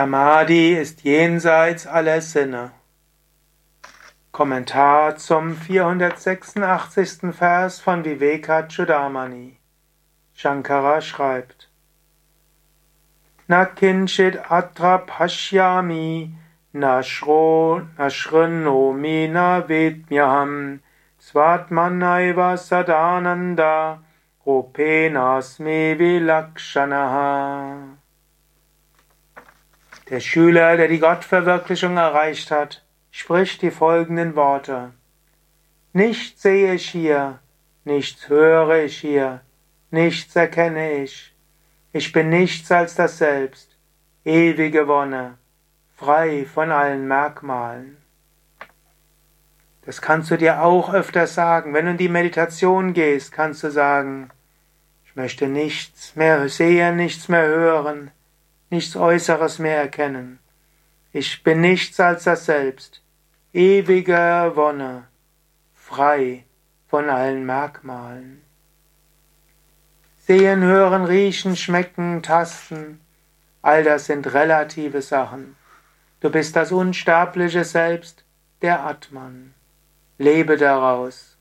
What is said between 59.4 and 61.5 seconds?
mehr erkennen. Ich